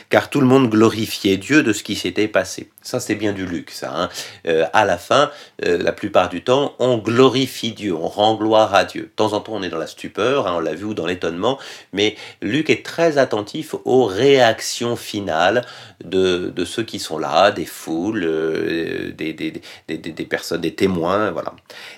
Car 0.10 0.30
tout 0.30 0.42
le 0.42 0.46
monde 0.46 0.70
glorifiait 0.70 1.38
Dieu 1.38 1.64
de 1.64 1.72
ce 1.72 1.82
qui 1.82 1.96
s'était 1.96 2.28
passé. 2.28 2.70
Ça, 2.84 3.00
c'est 3.00 3.16
bien 3.16 3.32
du 3.32 3.46
luxe. 3.46 3.84
Hein. 3.84 4.10
Euh, 4.46 4.66
à 4.74 4.84
la 4.84 4.98
fin, 4.98 5.32
euh, 5.66 5.82
la 5.82 5.94
plupart 5.94 6.28
du 6.28 6.44
temps, 6.44 6.76
on 6.80 6.98
glorifie 6.98 7.72
Dieu, 7.72 7.96
on 7.96 8.10
rend 8.10 8.36
gloire 8.36 8.76
à 8.76 8.84
Dieu. 8.84 9.04
De 9.04 9.08
temps 9.16 9.32
en 9.32 9.40
temps, 9.40 9.54
on 9.56 9.64
est 9.64 9.70
dans 9.70 9.78
la 9.78 9.88
stupeur, 9.88 10.48
hein, 10.48 10.56
on 10.58 10.60
l'a 10.60 10.76
vu, 10.76 10.84
ou 10.84 10.94
dans 10.94 11.06
l'étonnement, 11.06 11.58
mais 11.94 12.16
Luc 12.42 12.70
est 12.70 12.86
très 12.86 13.18
attentif 13.18 13.74
aux 13.86 14.04
réactions 14.04 14.98
finales 14.98 15.64
de, 16.04 16.52
de 16.54 16.66
ceux 16.66 16.84
qui 16.84 17.00
sont 17.00 17.18
là, 17.18 17.52
des 17.52 17.66
foules, 17.66 18.26
euh, 18.26 19.14
des, 19.14 19.32
des, 19.32 19.62
des, 19.88 19.98
des 19.98 20.26
personnes, 20.26 20.62
des 20.62 20.76
témoins, 20.76 21.32
voilà. 21.32 21.54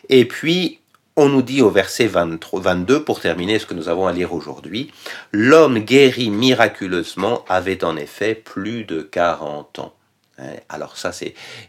Et 0.09 0.25
puis, 0.25 0.79
on 1.15 1.29
nous 1.29 1.41
dit 1.41 1.61
au 1.61 1.71
verset 1.71 2.05
23, 2.05 2.61
22, 2.61 3.03
pour 3.03 3.21
terminer 3.21 3.57
ce 3.57 3.65
que 3.65 3.73
nous 3.73 3.89
avons 3.89 4.05
à 4.05 4.11
lire 4.11 4.33
aujourd'hui, 4.33 4.91
l'homme 5.31 5.79
guéri 5.79 6.29
miraculeusement 6.29 7.43
avait 7.47 7.83
en 7.83 7.95
effet 7.95 8.35
plus 8.35 8.83
de 8.83 9.01
40 9.01 9.79
ans. 9.79 9.93
Hein, 10.37 10.55
alors 10.67 10.97
ça, 10.97 11.11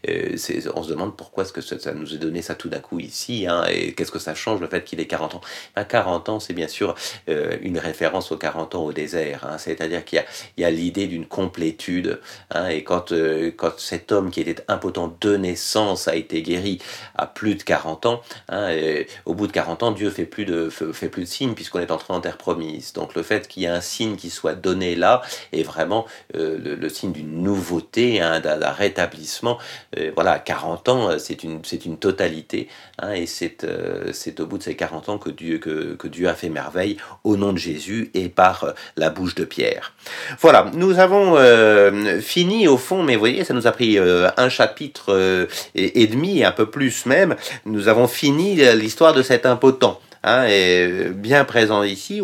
euh, 0.09 0.33
c'est, 0.37 0.65
on 0.75 0.83
se 0.83 0.89
demande 0.89 1.17
pourquoi 1.17 1.45
est-ce 1.45 1.53
que 1.53 1.61
ça, 1.61 1.93
nous 1.93 2.15
a 2.15 2.17
donné 2.17 2.43
ça 2.43 2.57
tout 2.57 2.69
d'un 2.69 2.81
coup 2.81 2.99
ici, 2.99 3.47
hein, 3.49 3.65
et 3.71 3.93
qu'est-ce 3.93 4.11
que 4.11 4.19
ça 4.19 4.35
change 4.35 4.61
le 4.61 4.67
fait 4.67 4.83
qu'il 4.83 4.99
ait 4.99 5.07
40 5.07 5.37
ans? 5.37 5.41
Ben, 5.77 5.85
40 5.85 6.29
ans, 6.29 6.41
c'est 6.41 6.53
bien 6.53 6.67
sûr 6.67 6.97
euh, 7.29 7.57
une 7.63 7.79
référence 7.79 8.33
aux 8.33 8.37
40 8.37 8.75
ans 8.75 8.85
au 8.85 8.93
désert, 8.93 9.47
hein, 9.49 9.59
c'est-à-dire 9.59 10.05
qu'il 10.05 10.25
y 10.57 10.65
a, 10.65 10.71
l'idée 10.71 11.07
d'une 11.07 11.27
complétude, 11.27 12.21
et 12.69 12.83
quand, 12.83 13.13
euh, 13.13 13.53
quand 13.57 13.79
cet 13.79 14.11
homme 14.11 14.31
qui 14.31 14.41
était 14.41 14.65
impotent 14.67 15.17
de 15.21 15.37
naissance 15.37 16.09
a 16.09 16.17
été 16.17 16.43
guéri 16.43 16.81
à 17.15 17.27
plus 17.27 17.55
de 17.55 17.63
40 17.63 18.07
ans, 18.07 18.21
au 19.27 19.35
bout 19.35 19.47
de 19.47 19.53
40 19.53 19.85
ans, 19.85 19.93
Dieu 19.93 20.11
fait 20.11 20.25
plus 20.25 20.45
de, 20.45 20.71
fait 20.71 21.09
plus 21.09 21.23
de 21.23 21.29
signes 21.29 21.55
puisqu'on 21.55 21.79
est 21.79 21.91
entré 21.91 22.13
en 22.13 22.21
terre 22.21 22.37
promise. 22.37 22.93
Donc 22.93 23.15
le 23.15 23.23
fait 23.23 23.47
qu'il 23.47 23.63
y 23.63 23.67
ait 23.67 23.69
un 23.69 23.81
signe 23.81 24.17
qui 24.17 24.31
soit 24.31 24.55
donné 24.55 24.97
là 24.97 25.23
est 25.53 25.63
vraiment 25.63 26.07
le, 26.35 26.89
signe 26.89 27.13
d'une 27.13 27.43
nouveauté, 27.43 28.19
d'un 28.19 28.56
d'un 28.57 28.73
rétablissement. 28.73 29.59
Euh, 29.99 30.11
voilà, 30.15 30.39
40 30.39 30.89
ans, 30.89 31.11
euh, 31.11 31.19
c'est 31.19 31.45
une, 31.45 31.61
une 31.85 31.99
totalité. 31.99 32.69
Hein, 32.99 33.13
et 33.13 33.27
c'est, 33.27 33.65
euh, 33.65 34.13
au 34.39 34.47
bout 34.47 34.59
de 34.59 34.63
ces 34.63 34.75
40 34.75 35.09
ans 35.09 35.19
que 35.19 35.31
Dieu, 35.31 35.59
que, 35.59 35.95
que, 35.95 36.09
Dieu 36.09 36.29
a 36.29 36.35
fait 36.35 36.49
merveille 36.49 36.97
au 37.25 37.37
nom 37.37 37.53
de 37.53 37.59
Jésus 37.59 38.11
et 38.15 38.29
par 38.29 38.75
la 38.97 39.11
bouche 39.11 39.35
de 39.35 39.45
Pierre. 39.45 39.93
Voilà, 40.41 40.71
nous 40.75 40.99
avons 40.99 41.37
fini 42.21 42.69
au 42.69 42.77
fond, 42.77 43.03
mais 43.03 43.15
vous 43.15 43.21
voyez, 43.21 43.45
ça 43.45 43.55
nous 43.55 43.67
a 43.67 43.73
pris 43.73 43.99
un 43.99 44.49
chapitre 44.49 45.49
et, 45.75 46.07
demi, 46.07 46.45
un 46.45 46.53
peu 46.53 46.67
plus 46.67 47.07
même. 47.07 47.37
Nous 47.65 47.89
avons 47.89 48.07
fini 48.07 48.57
l'histoire 48.75 49.15
de 49.15 49.23
cet 49.23 49.47
impotent. 49.47 50.01
Hein, 50.29 50.47
est 50.49 51.11
bien 51.11 51.45
présent 51.45 51.85
ici. 51.85 52.21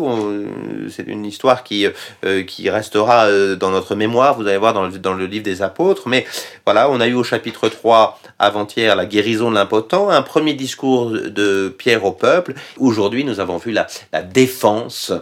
C'est 0.89 1.07
une 1.07 1.25
histoire 1.25 1.63
qui, 1.63 1.87
euh, 2.25 2.43
qui 2.43 2.69
restera 2.69 3.27
euh, 3.27 3.55
dans 3.55 3.71
notre 3.71 3.95
mémoire, 3.95 4.35
vous 4.35 4.45
allez 4.45 4.57
voir 4.57 4.73
dans 4.73 4.87
le, 4.87 4.99
dans 4.99 5.13
le 5.13 5.25
livre 5.25 5.45
des 5.45 5.61
apôtres. 5.61 6.09
Mais 6.09 6.25
voilà, 6.65 6.91
on 6.91 6.99
a 6.99 7.07
eu 7.07 7.13
au 7.13 7.23
chapitre 7.23 7.69
3 7.69 8.19
avant-hier 8.39 8.97
la 8.97 9.05
guérison 9.05 9.49
de 9.49 9.55
l'impotent, 9.55 10.09
un 10.09 10.21
premier 10.21 10.53
discours 10.53 11.11
de 11.11 11.73
Pierre 11.77 12.03
au 12.03 12.11
peuple. 12.11 12.55
Aujourd'hui, 12.77 13.23
nous 13.23 13.39
avons 13.39 13.55
vu 13.55 13.71
la, 13.71 13.87
la 14.11 14.21
défense 14.21 15.13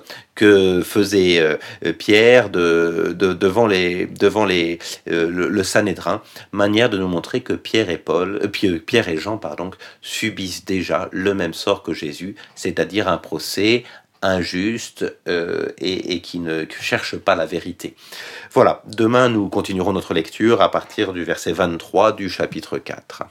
que 0.41 0.81
faisait 0.81 1.39
euh, 1.39 1.93
Pierre 1.93 2.49
de, 2.49 3.13
devant, 3.15 3.67
les, 3.67 4.07
devant 4.07 4.45
les, 4.45 4.79
euh, 5.09 5.29
le, 5.29 5.63
Sanhédrin, 5.63 6.21
manière 6.51 6.89
de 6.89 6.97
nous 6.97 7.07
montrer 7.07 7.41
que 7.41 7.53
Pierre 7.53 7.89
et 7.89 7.97
Paul, 7.97 8.39
euh, 8.43 8.79
Pierre 8.79 9.09
et 9.09 9.17
Jean 9.17 9.37
pardon, 9.37 9.71
subissent 10.01 10.65
déjà 10.65 11.09
le 11.11 11.33
même 11.33 11.53
sort 11.53 11.83
que 11.83 11.93
Jésus, 11.93 12.35
c'est-à-dire 12.71 13.07
un 13.07 13.17
procès 13.17 13.83
injuste 14.21 15.05
et, 15.27 16.13
et, 16.13 16.21
qui 16.21 16.39
ne 16.39 16.65
cherche 16.79 17.17
pas 17.17 17.35
la 17.35 17.45
vérité. 17.45 17.95
Voilà, 18.51 18.83
demain 18.85 19.29
nous 19.29 19.49
continuerons 19.49 19.93
notre 19.93 20.13
lecture 20.13 20.61
à 20.61 20.69
partir 20.69 21.11
du 21.11 21.23
verset 21.23 21.53
23 21.53 22.13
du 22.13 22.29
chapitre 22.29 22.77
4. 22.77 23.23